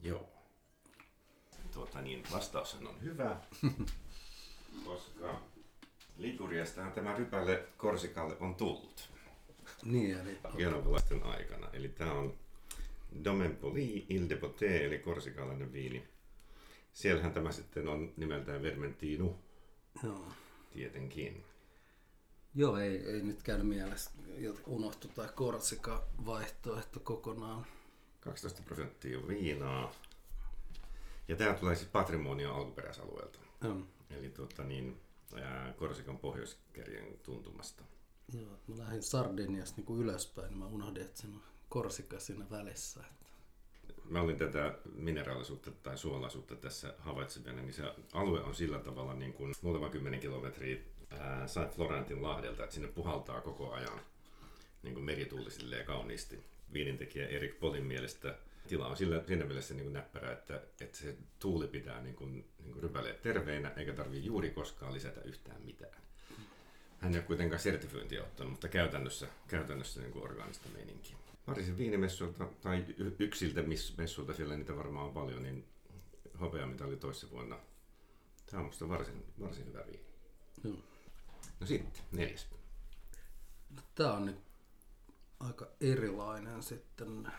joo. 0.00 0.28
Tuota 1.72 2.02
niin, 2.02 2.22
vastaushan 2.32 2.86
on 2.86 3.02
hyvä, 3.02 3.36
koska 4.86 5.40
Liguriastahan 6.16 6.92
tämä 6.92 7.14
rypäle 7.14 7.68
Korsikalle 7.76 8.36
on 8.40 8.54
tullut 8.54 9.15
Niin, 9.84 10.18
eli 10.18 10.38
genovalaisten 10.56 11.22
aikana. 11.22 11.70
Eli 11.72 11.88
tämä 11.88 12.12
on 12.12 12.34
Domenpoli 13.24 14.06
Il 14.08 14.28
de 14.28 14.34
Poté, 14.34 14.84
eli 14.84 14.98
korsikalainen 14.98 15.72
viini. 15.72 16.08
Siellähän 16.92 17.32
tämä 17.32 17.52
sitten 17.52 17.88
on 17.88 18.12
nimeltään 18.16 18.62
Vermentino, 18.62 19.38
joo. 20.02 20.28
tietenkin. 20.70 21.44
Joo, 22.54 22.76
ei, 22.76 22.96
ei 23.06 23.22
nyt 23.22 23.42
käynyt 23.42 23.66
mielessä. 23.68 24.10
Unohtu 24.66 25.08
tämä 25.08 25.28
Korsika-vaihtoehto 25.28 27.00
kokonaan. 27.00 27.66
12 28.20 28.62
prosenttia 28.62 29.28
viinaa. 29.28 29.92
Ja 31.28 31.36
tämä 31.36 31.54
tulee 31.54 31.74
siis 31.74 31.88
Patrimonion 31.88 32.56
alkuperäisalueelta. 32.56 33.38
Joo. 33.62 33.76
Eli 34.10 34.28
tuota 34.28 34.64
niin, 34.64 35.00
Korsikan 35.76 36.18
pohjoiskerjen 36.18 37.18
tuntumasta. 37.22 37.84
Joo, 38.32 38.58
mä 38.66 38.78
lähdin 38.78 39.02
Sardiniasta 39.02 39.80
niin 39.80 40.00
ylöspäin, 40.00 40.48
niin 40.48 40.58
mä 40.58 40.66
unohdin, 40.66 41.02
että 41.02 41.20
siinä 41.20 41.36
on 41.36 41.42
Korsika 41.68 42.20
siinä 42.20 42.50
välissä. 42.50 43.00
Että... 43.00 43.26
Mä 44.04 44.20
olin 44.20 44.36
tätä 44.36 44.78
mineraalisuutta 44.94 45.70
tai 45.70 45.98
suolaisuutta 45.98 46.56
tässä 46.56 46.94
havaitsevana, 46.98 47.62
niin 47.62 47.72
se 47.72 47.82
alue 48.12 48.42
on 48.42 48.54
sillä 48.54 48.78
tavalla 48.78 49.14
niin 49.14 49.32
kuin 49.32 49.54
muutama 49.62 49.88
kymmenen 49.88 50.20
kilometriä 50.20 50.76
Saint 51.46 51.72
Florentin 51.72 52.22
lahdelta, 52.22 52.64
että 52.64 52.74
sinne 52.74 52.88
puhaltaa 52.88 53.40
koko 53.40 53.72
ajan 53.72 54.00
niin 54.82 54.94
kuin 54.94 55.04
merituuli 55.04 55.50
silleen 55.50 55.86
kauniisti. 55.86 56.44
Viinintekijä 56.72 57.26
Erik 57.28 57.60
Polin 57.60 57.84
mielestä 57.84 58.38
tila 58.68 58.86
on 58.86 58.96
sillä, 58.96 59.22
siinä 59.26 59.44
mielessä 59.44 59.74
niin 59.74 59.84
kuin 59.84 59.92
näppärä, 59.92 60.32
että, 60.32 60.62
että 60.80 60.98
se 60.98 61.16
tuuli 61.38 61.66
pitää 61.66 62.02
niin 62.02 62.16
kuin, 62.16 62.32
niin 62.62 62.72
kuin 62.72 62.82
rypäleet 62.82 63.22
terveinä, 63.22 63.72
eikä 63.76 63.92
tarvii 63.92 64.24
juuri 64.24 64.50
koskaan 64.50 64.94
lisätä 64.94 65.20
yhtään 65.20 65.62
mitään. 65.62 66.05
Hän 67.06 67.14
ei 67.14 67.18
ole 67.18 67.26
kuitenkaan 67.26 67.60
sertifiointia 67.60 68.22
ottanut, 68.22 68.52
mutta 68.52 68.68
käytännössä, 68.68 69.28
käytännössä 69.48 70.00
niin 70.00 70.12
kuin 70.12 70.24
orgaanista 70.24 70.68
meininkiä. 70.68 71.16
Pariisin 71.46 71.78
viinimessuilta 71.78 72.48
tai 72.60 72.84
yksiltä 73.18 73.62
messuilta, 73.96 74.34
siellä 74.34 74.56
niitä 74.56 74.76
varmaan 74.76 75.06
on 75.06 75.14
paljon, 75.14 75.42
niin 75.42 75.64
hopeamitali 76.40 76.96
toissa 76.96 77.30
vuonna. 77.30 77.58
Tämä 78.46 78.60
on 78.60 78.66
musta 78.66 78.88
varsin, 78.88 79.24
varsin 79.40 79.66
hyvä 79.66 79.86
viini. 79.86 80.04
Joo. 80.64 80.76
No 81.60 81.66
sitten, 81.66 82.02
neljäs. 82.12 82.46
Tää 83.94 84.12
on 84.12 84.26
nyt 84.26 84.38
aika 85.40 85.68
erilainen 85.80 86.62
sitten 86.62 87.32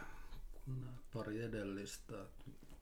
kuin 0.54 0.80
nämä 0.82 0.98
pari 1.14 1.42
edellistä. 1.42 2.26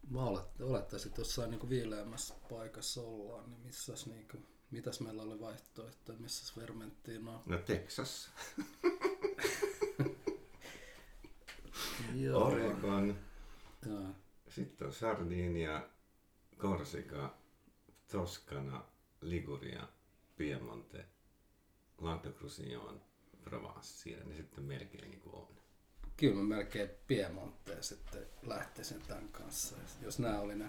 Mä 0.10 0.25
olet- 0.25 0.62
olettaisin, 0.62 1.10
että 1.10 1.22
jossain 1.22 1.51
niin 1.51 1.70
viileämmässä 1.70 2.34
paikassa 2.50 3.01
ollaan, 3.01 3.50
niin 3.50 3.60
missäs 3.60 4.06
niin 4.06 4.27
kuin, 4.32 4.48
mitäs 4.75 5.00
meillä 5.00 5.24
oli 5.24 5.39
vaihtoehtoja, 5.39 6.17
missäs 6.20 6.58
Vermenttiin 6.58 7.27
on? 7.27 7.41
No 7.46 7.58
Texas, 7.58 8.29
Joo. 12.15 12.48
Oregon, 12.48 13.17
Joo. 13.86 14.08
sitten 14.50 14.88
on 14.88 14.94
Sardinia, 14.94 15.89
Korsika, 16.58 17.38
Toskana, 18.12 18.86
Liguria, 19.22 19.88
Piemonte, 20.36 21.05
Languedoc-Roussillon, 22.01 23.01
Provence. 23.44 23.88
Siinä 23.88 24.24
ne 24.24 24.36
sitten 24.36 24.63
melkein 24.63 25.12
niin 25.12 25.22
kuin 25.22 25.36
on. 25.36 25.48
Kyllä 26.17 26.36
mä 26.36 26.44
melkein 26.44 26.89
Piemonteen 27.08 27.84
sitten 27.84 28.25
lähtisin 28.44 29.01
tämän 29.01 29.29
kanssa. 29.29 29.75
Jos 30.01 30.20
nämä 30.20 30.39
oli 30.39 30.55
ne. 30.55 30.65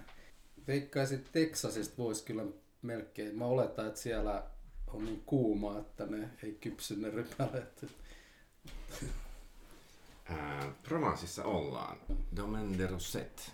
Veikkaisin 0.66 1.25
Texasista 1.32 1.94
voisi 1.98 2.25
kyllä 2.25 2.44
melkein. 2.87 3.38
Mä 3.38 3.45
oletan, 3.45 3.87
että 3.87 4.00
siellä 4.00 4.43
on 4.87 5.05
niin 5.05 5.23
kuuma, 5.26 5.78
että 5.78 6.07
ne 6.07 6.31
ei 6.43 6.52
kypsy 6.61 6.97
ne 6.97 7.11
rypäleet. 7.11 7.87
Ää, 10.25 10.73
Provenceissa 10.83 11.45
ollaan, 11.45 11.99
Domaine 12.37 12.78
de 12.78 12.87
Rosset, 12.87 13.52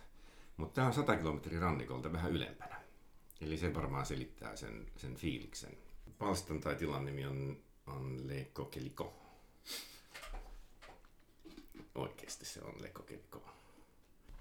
mutta 0.57 0.75
tämä 0.75 0.87
on 0.87 0.95
100 0.95 1.17
kilometriä 1.17 1.61
rannikolta 1.61 2.12
vähän 2.12 2.33
ylempänä. 2.33 2.81
Eli 3.41 3.59
se 3.59 3.75
varmaan 3.75 4.07
selittää 4.07 4.57
sen, 4.57 4.87
sen 4.97 5.15
fiiliksen. 5.17 5.77
Palstan 6.19 6.61
tai 6.61 6.75
tilan 6.75 7.05
nimi 7.05 7.27
on, 7.27 7.57
on 7.87 8.29
Le 8.29 8.47
Coquelicot. 8.55 9.23
Oikeasti 11.95 12.45
se 12.45 12.61
on 12.61 12.75
Le 12.83 12.89
Coquelicot. 12.89 13.45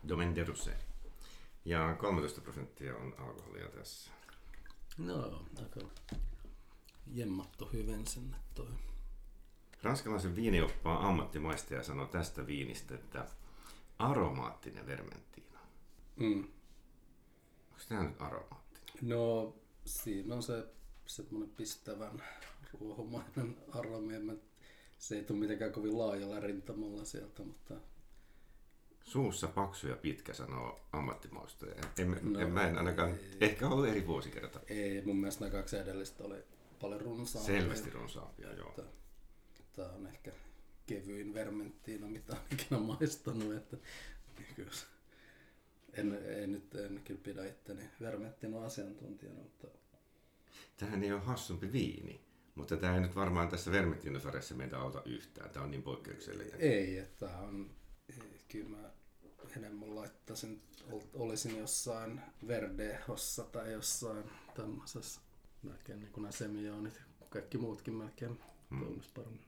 Domaine 0.08 0.36
de 0.36 0.44
Rosset. 0.44 0.86
Ja 1.66 1.96
13 2.00 2.42
prosenttia 2.42 2.96
on 2.96 3.16
alkoholia 3.18 3.68
tässä. 3.68 4.12
No, 4.98 5.46
aika 5.60 5.80
jemmattu 7.14 7.70
hyvin 7.74 8.08
sinne 8.08 8.38
toi. 8.54 8.68
Ranskalaisen 9.84 10.36
viinioppaan 10.36 11.06
ammattimaistaja 11.06 11.84
sanoi 11.84 12.08
tästä 12.08 12.48
viinistä, 12.48 12.96
että 12.96 13.28
aromaattinen 14.00 14.88
vermenttiina. 14.88 15.60
Mm. 16.16 16.44
Onko 17.72 17.84
tämä 17.90 18.04
nyt 18.04 18.22
aromaattinen? 18.22 18.94
No, 19.02 19.56
siinä 19.86 20.36
on 20.36 20.44
se 20.44 20.68
semmoinen 21.06 21.50
pistävän 21.50 22.24
ruohomainen 22.80 23.58
aromi. 23.72 24.40
Se 24.98 25.16
ei 25.16 25.24
tule 25.24 25.40
mitenkään 25.40 25.72
kovin 25.72 25.98
laajalla 25.98 26.40
rintamalla 26.40 27.06
sieltä, 27.06 27.44
mutta 27.44 27.74
Suussa 29.04 29.48
paksu 29.48 29.88
ja 29.88 29.96
pitkä, 29.96 30.34
sanoo 30.34 30.80
ammattimaustaja. 30.92 31.76
En, 32.00 32.12
No, 32.12 32.18
no, 32.22 32.40
en, 32.40 32.52
mä 32.52 32.68
en 32.68 32.78
ainakaan, 32.78 33.10
ei. 33.10 33.38
ehkä 33.42 33.68
ollut 33.68 33.88
eri 33.88 34.08
vuosikerta. 34.08 34.60
ei, 34.68 35.02
mun 35.06 35.18
mielestä 35.18 35.46
nämä 35.46 35.52
kaksi 35.58 35.78
edellistä 35.78 36.24
oli 36.24 36.44
paljon 36.82 37.02
runsaampi. 37.02 37.52
Selvästi 37.52 37.90
runsaampia, 37.90 38.54
joo. 38.54 38.76
Tämä 39.76 39.90
on 39.90 40.08
ehkä 40.08 40.32
kevyin 40.88 41.34
vermenttiina, 41.34 42.08
mitä 42.08 42.34
olen 42.34 42.44
ikinä 42.52 42.80
maistanut. 42.80 43.56
Että, 43.56 43.78
kyllä 44.56 44.72
se- 44.72 44.86
en, 45.94 46.20
en, 46.26 46.52
nyt 46.52 46.76
en 46.76 47.02
kyllä 47.04 47.20
pidä 47.24 47.46
itteni 47.46 47.82
vermenttina 48.02 48.66
asiantuntijana, 48.66 49.40
mutta 49.40 49.68
Tähän 50.78 51.04
ei 51.04 51.12
ole 51.12 51.22
hassumpi 51.22 51.72
viini, 51.72 52.22
mutta 52.56 52.78
tämä 52.78 52.96
ei 52.96 53.02
nyt 53.02 53.16
varmaan 53.16 53.50
tässä 53.50 53.72
vermenttinosarjassa 53.72 54.56
meitä 54.56 54.80
auta 54.80 55.02
yhtään. 55.06 55.50
Tämä 55.50 55.66
on 55.66 55.72
niin 55.72 55.84
poikkeuksellinen. 55.84 56.60
ei, 56.62 56.98
että 56.98 57.26
tää 57.28 57.40
on, 57.40 57.70
kyllä 58.52 58.70
mä 58.78 58.90
enemmän 59.58 59.96
laittaisin, 59.96 60.62
ol- 60.92 61.02
olisin 61.14 61.58
jossain 61.58 62.22
Verdehossa 62.48 63.44
tai 63.44 63.72
jossain 63.72 64.24
tämmöisessä, 64.56 65.22
melkein 65.64 66.00
niin 66.00 66.12
kuin 66.12 66.22
nämä 66.22 66.32
semioonit, 66.32 67.02
kaikki 67.30 67.58
muutkin 67.58 67.94
melkein 67.94 68.40
Hmm. 68.70 68.80
toimisi 68.80 69.10
paremmin. 69.16 69.46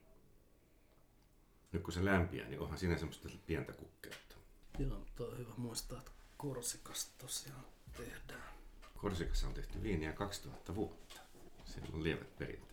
Nyt 1.72 1.83
kun 1.83 1.93
se 1.93 2.05
lämpiää, 2.05 2.48
niin 2.50 2.60
onhan 2.60 2.77
siinä 2.77 2.98
semmoista 2.98 3.29
pientä 3.48 3.74
kukkeutta. 3.74 4.36
Joo, 4.79 5.05
tuo 5.15 5.27
on 5.27 5.38
hyvä 5.38 5.53
muistaa, 5.57 5.98
että 6.00 6.12
Korsikasta 6.38 7.12
tosiaan 7.17 7.65
tehdään. 7.98 8.43
Korsikassa 8.98 9.48
on 9.48 9.53
tehty 9.53 9.83
viiniä 9.83 10.13
2000 10.13 10.75
vuotta. 10.75 11.22
Siinä 11.65 11.88
on 11.93 12.03
lievät 12.03 12.38
perinteet. 12.38 12.73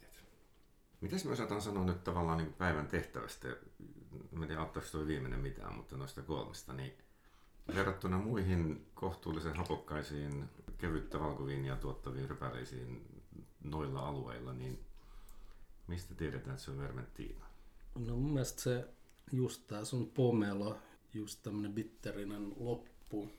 Mitäs 1.00 1.24
me 1.24 1.32
osataan 1.32 1.62
sanoa 1.62 1.84
nyt 1.84 2.04
tavallaan 2.04 2.38
niin 2.38 2.52
päivän 2.52 2.88
tehtävästä? 2.88 3.48
Mä 4.32 4.42
en 4.42 4.48
tiedä, 4.48 4.60
auttaako 4.60 4.88
toi 4.92 5.06
viimeinen 5.06 5.40
mitään, 5.40 5.74
mutta 5.74 5.96
noista 5.96 6.22
kolmesta, 6.22 6.72
niin 6.72 6.92
verrattuna 7.74 8.18
muihin 8.18 8.86
kohtuullisen 8.94 9.56
hapokkaisiin, 9.56 10.44
kevyttä 10.78 11.20
valkoviiniä 11.20 11.76
tuottaviin 11.76 12.30
rypäleisiin 12.30 13.06
noilla 13.64 14.00
alueilla, 14.00 14.52
niin 14.52 14.78
mistä 15.86 16.14
tiedetään, 16.14 16.50
että 16.50 16.64
se 16.64 16.70
on 16.70 16.78
vermenttiina? 16.78 17.46
No 17.94 18.16
mun 18.16 18.32
mielestä 18.32 18.62
se 18.62 18.88
just 19.32 19.66
tää 19.66 19.84
sun 19.84 20.10
pomelo, 20.10 20.78
just 21.14 21.42
tämmönen 21.42 21.72
bitterinen 21.72 22.52
loppu 22.56 23.30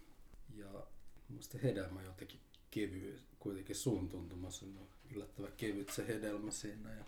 ja 0.56 0.88
mun 1.30 1.44
se 1.44 1.60
hedelmä 1.64 2.02
jotenkin 2.02 2.40
kevyy, 2.72 3.20
kuitenkin 3.40 3.76
suun 3.76 4.10
tuntumassa 4.10 4.66
on 4.66 4.88
yllättävän 5.16 5.52
kevyt 5.58 5.90
se 5.90 6.08
hedelmä 6.08 6.52
siinä 6.52 6.94
ja 6.94 7.06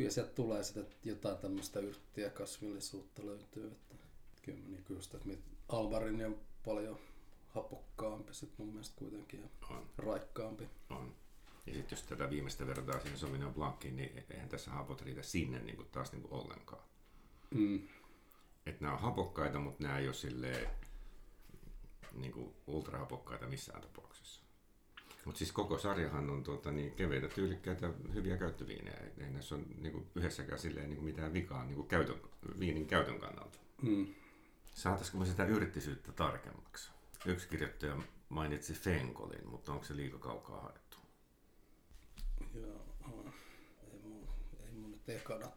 kyllä 0.00 0.10
sieltä 0.12 0.32
tulee 0.32 0.62
sitä 0.64 0.80
jotain 1.04 1.38
tämmöistä 1.38 1.80
yrttiä 1.80 2.30
kasvillisuutta 2.30 3.26
löytyy, 3.26 3.66
että 3.66 3.96
kyllä 4.42 4.58
niin 4.68 4.84
just, 4.88 5.14
että 5.14 5.28
Alvarin 5.68 6.26
on 6.26 6.40
paljon 6.64 6.98
hapokkaampi 7.48 8.34
sit 8.34 8.58
mun 8.58 8.68
mielestä 8.68 8.94
kuitenkin 8.98 9.40
ja 9.40 9.48
On, 9.76 9.90
raikkaampi. 9.98 10.68
on. 10.90 11.14
Ja 11.66 11.74
sitten 11.74 11.96
jos 11.96 12.02
tätä 12.06 12.30
viimeistä 12.30 12.66
vertaa 12.66 13.00
siihen 13.00 13.18
Sauvignon 13.18 13.54
Blanciin, 13.54 13.96
niin 13.96 14.24
eihän 14.30 14.48
tässä 14.48 14.70
hapot 14.70 15.02
riitä 15.02 15.22
sinne 15.22 15.58
niin 15.58 15.76
kuin 15.76 15.88
taas 15.88 16.12
niin 16.12 16.22
kuin 16.22 16.32
ollenkaan. 16.32 16.82
Mm. 17.50 17.88
Että 18.66 18.84
nämä 18.84 18.94
on 18.94 19.00
hapokkaita, 19.00 19.58
mutta 19.58 19.82
nämä 19.82 19.98
ei 19.98 20.06
ole 20.06 20.14
silleen 20.14 20.70
niin 22.12 22.32
kuin 22.32 22.54
ultrahapokkaita 22.66 23.46
missään 23.46 23.82
tapauksessa. 23.82 24.39
Mutta 25.24 25.38
siis 25.38 25.52
koko 25.52 25.78
sarjahan 25.78 26.30
on 26.30 26.42
tuota, 26.42 26.72
niin 26.72 26.92
keveitä, 26.92 27.28
tyylikkäitä, 27.28 27.90
hyviä 28.14 28.36
käyttöviinejä. 28.36 28.96
Ei- 29.18 29.30
näissä 29.30 29.54
ole 29.54 29.64
niin 29.78 29.92
kuin 29.92 30.06
yhdessäkään 30.14 30.58
silleen, 30.58 30.88
niin 30.88 30.96
kuin 30.96 31.04
mitään 31.04 31.32
vikaa 31.32 31.64
niin 31.64 31.76
kuin 31.76 31.88
käytön, 31.88 32.20
viinin 32.60 32.86
käytön 32.86 33.18
kannalta. 33.18 33.58
Mm. 33.82 34.06
Saataisiko 34.74 35.18
me 35.18 35.26
sitä 35.26 35.44
yrttisyyttä 35.44 36.12
tarkemmaksi? 36.12 36.90
Yksi 37.26 37.48
kirjoittaja 37.48 37.96
mainitsi 38.28 38.74
Fenkolin, 38.74 39.48
mutta 39.48 39.72
onko 39.72 39.84
se 39.84 39.96
liika 39.96 40.18
kaukaa 40.18 40.60
haettu? 40.60 40.98
Joo, 42.54 42.84
ei 43.92 44.00
mun, 44.02 44.28
ei 44.66 44.72
mun 44.72 44.90
nyt 44.90 45.08
ekana 45.08 45.50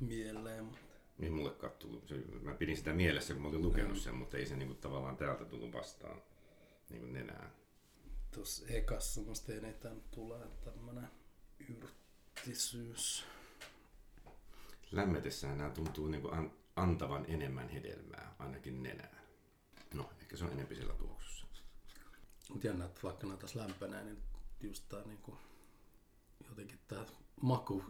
mieleen, 0.00 0.64
mutta 0.64 0.80
Niin 1.18 1.32
mulle 1.32 1.50
kattuu. 1.50 2.02
Mä 2.42 2.54
pidin 2.54 2.76
sitä 2.76 2.92
mielessä, 2.92 3.34
kun 3.34 3.42
mä 3.42 3.48
olin 3.48 3.62
lukenut 3.62 3.98
sen, 3.98 4.14
mutta 4.14 4.36
ei 4.36 4.46
se 4.46 4.56
niin 4.56 4.68
kuin, 4.68 4.78
tavallaan 4.78 5.16
täältä 5.16 5.44
tullut 5.44 5.72
vastaan 5.72 6.22
niin 6.90 7.00
kuin 7.00 7.12
nenään. 7.12 7.50
Tuossa 8.36 8.64
ekassa 8.68 9.20
musta 9.20 9.52
eniten 9.52 10.02
tulee 10.10 10.46
tämmönen 10.64 11.08
yrttisyys. 11.68 13.24
Lämmetessään 14.92 15.58
nämä 15.58 15.70
tuntuu 15.70 16.08
niin 16.08 16.34
an, 16.34 16.52
antavan 16.76 17.24
enemmän 17.28 17.68
hedelmää, 17.68 18.34
ainakin 18.38 18.82
nenään. 18.82 19.26
No, 19.94 20.10
ehkä 20.20 20.36
se 20.36 20.44
on 20.44 20.52
enempi 20.52 20.74
siellä 20.74 20.94
tuoksussa. 20.94 21.46
Mut 22.52 22.64
jännä, 22.64 22.84
että 22.84 23.00
vaikka 23.02 23.26
näitä 23.26 23.40
tässä 23.40 23.58
lämpenee, 23.58 24.04
niin 24.04 24.22
just 24.60 24.84
tää 24.88 25.02
niinku, 25.02 25.38
jotenkin 26.48 26.78
tää 26.88 27.06
maku 27.40 27.84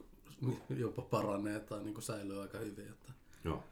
jopa 0.76 1.02
paranee 1.02 1.60
tai 1.60 1.82
niinku 1.82 2.00
säilyy 2.00 2.42
aika 2.42 2.58
hyvin. 2.58 2.88
Että, 2.88 3.12
Joo. 3.44 3.64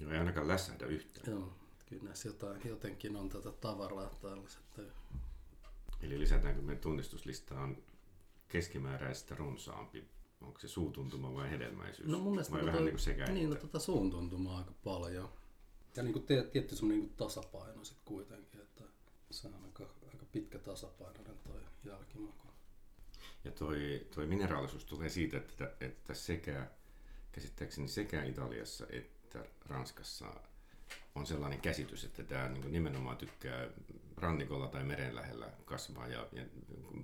Joo, 0.00 0.12
ei 0.12 0.18
ainakaan 0.18 0.48
lässähdä 0.48 0.86
yhtään. 0.86 1.30
joo, 1.30 1.52
kyllä 1.86 2.02
näissä 2.02 2.28
jotain, 2.28 2.60
jotenkin 2.64 3.16
on 3.16 3.28
tätä 3.28 3.52
tavaraa 3.52 4.10
täällä 4.22 4.48
sitten. 4.48 4.92
Eli 6.02 6.20
lisätäänkö 6.20 6.62
me 6.62 6.76
tunnistuslistaan 6.76 7.76
keskimääräistä 8.48 9.34
runsaampi? 9.34 10.04
Onko 10.40 10.58
se 10.58 10.68
suutuntuma 10.68 11.34
vai 11.34 11.50
hedelmäisyys? 11.50 12.08
No 12.08 12.18
mun 12.18 12.32
mielestä 12.32 12.52
vai 12.52 12.62
tota- 12.62 12.66
vähän 12.66 12.84
niin 12.84 12.92
kuin 12.92 13.00
sekä 13.00 13.26
Niin, 13.26 13.50
no 13.50 13.56
tota 13.56 13.78
suun 13.78 14.10
tuntumaa 14.10 14.58
aika 14.58 14.72
paljon. 14.84 15.32
Ja 15.96 16.02
niinku 16.02 16.20
te, 16.20 16.42
tietty 16.42 16.76
semmonen 16.76 17.00
niinku 17.00 17.24
tasapaino 17.24 17.84
sit 17.84 17.98
kuitenkin, 18.04 18.60
että 18.60 18.84
se 19.30 19.48
on 19.48 19.54
aika, 19.64 19.94
aika 20.12 20.26
pitkä 20.32 20.58
tasapainoinen 20.58 21.38
toi 21.38 21.60
jälkimaku. 21.84 22.46
Ja 23.44 23.50
toi, 23.50 24.06
toi 24.14 24.26
mineraalisuus 24.26 24.84
tulee 24.84 25.08
siitä, 25.08 25.36
että, 25.36 25.72
että 25.80 26.14
sekä, 26.14 26.70
käsittääkseni 27.32 27.88
sekä 27.88 28.24
Italiassa 28.24 28.86
että 28.90 29.44
Ranskassa 29.66 30.34
on 31.14 31.26
sellainen 31.26 31.60
käsitys, 31.60 32.04
että 32.04 32.24
tämä 32.24 32.48
niin 32.48 32.72
nimenomaan 32.72 33.16
tykkää 33.16 33.68
rannikolla 34.16 34.68
tai 34.68 34.84
meren 34.84 35.14
lähellä 35.14 35.50
kasvaa 35.64 36.08
ja, 36.08 36.28
ja 36.32 36.44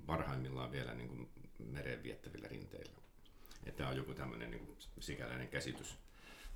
parhaimmillaan 0.06 0.72
vielä 0.72 0.94
niin 0.94 1.08
kuin 1.08 1.28
mereen 1.58 2.02
viettävillä 2.02 2.48
rinteillä. 2.48 2.92
Että 3.66 3.78
tämä 3.78 3.90
on 3.90 3.96
joku 3.96 4.14
tämmöinen 4.14 4.50
niin 4.50 4.76
sikäläinen 5.00 5.48
käsitys, 5.48 5.98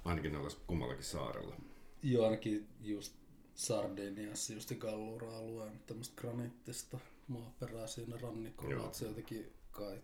ainakin 0.05 0.33
noilla 0.33 0.61
kummallakin 0.66 1.05
saarella. 1.05 1.57
Joo, 2.03 2.25
ainakin 2.25 2.69
just 2.81 3.16
Sardiniassa, 3.55 4.53
just 4.53 4.73
Gallura-alueen 4.79 5.81
tämmöistä 5.87 6.21
graniittista 6.21 6.99
maaperää 7.29 7.87
siinä 7.87 8.16
rannikolla, 8.23 8.71
Joo. 8.71 8.87
että 8.87 8.99
se 8.99 9.07
jotenkin 9.07 9.53
kai 9.71 10.03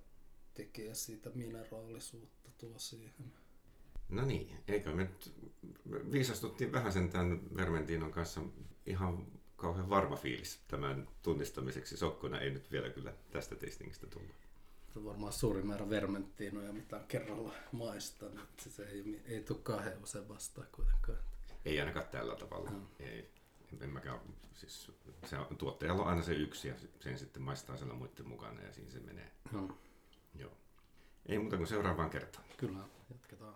tekee 0.54 0.94
siitä 0.94 1.30
mineraalisuutta 1.34 2.50
tuo 2.58 2.78
siihen. 2.78 3.32
No 4.08 4.24
niin, 4.24 4.56
eikö 4.68 4.92
me 4.94 5.02
nyt 5.02 5.34
viisastuttiin 6.12 6.72
vähän 6.72 6.92
sen 6.92 7.08
tämän 7.08 7.40
Vermentinon 7.56 8.12
kanssa 8.12 8.40
ihan 8.86 9.26
kauhean 9.56 9.90
varma 9.90 10.16
fiilis 10.16 10.60
tämän 10.68 11.08
tunnistamiseksi. 11.22 11.96
Sokkona 11.96 12.40
ei 12.40 12.50
nyt 12.50 12.72
vielä 12.72 12.90
kyllä 12.90 13.12
tästä 13.30 13.54
testingistä 13.56 14.06
tullut. 14.06 14.34
Se 14.92 14.98
on 14.98 15.04
varmaan 15.04 15.32
suuri 15.32 15.62
määrä 15.62 15.90
vermenttiinoja, 15.90 16.72
mitä 16.72 16.96
on 16.96 17.04
kerralla 17.08 17.52
maistanut. 17.72 18.48
Se 18.58 18.84
ei, 18.84 19.22
ei 19.24 19.42
tule 19.42 19.58
kahden 19.62 20.02
usein 20.02 20.28
vastaan 20.28 20.68
kuitenkaan. 20.72 21.18
Ei 21.64 21.80
ainakaan 21.80 22.06
tällä 22.06 22.36
tavalla. 22.36 22.70
Mm. 22.70 22.86
Ei. 23.00 23.30
En 23.80 23.90
mäkään, 23.90 24.20
siis 24.54 24.92
se 25.26 25.38
on, 25.38 25.56
tuottajalla 25.56 26.02
on 26.02 26.08
aina 26.08 26.22
se 26.22 26.32
yksi 26.32 26.68
ja 26.68 26.74
sen 27.00 27.18
sitten 27.18 27.42
maistaa 27.42 27.76
siellä 27.76 27.94
muiden 27.94 28.28
mukana 28.28 28.62
ja 28.62 28.72
siinä 28.72 28.90
se 28.90 29.00
menee. 29.00 29.30
No, 29.52 29.78
Joo. 30.34 30.52
Ei 31.26 31.38
muuta 31.38 31.56
kuin 31.56 31.66
seuraavaan 31.66 32.10
kertaan. 32.10 32.44
kyllä, 32.56 32.78
jatketaan. 33.10 33.54